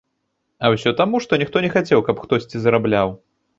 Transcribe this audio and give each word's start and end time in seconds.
А 0.63 0.71
ўсё 0.75 0.93
таму, 1.01 1.21
што 1.27 1.39
ніхто 1.43 1.63
не 1.67 1.71
хацеў, 1.75 1.99
каб 2.09 2.25
хтосьці 2.25 2.57
зарабляў. 2.67 3.17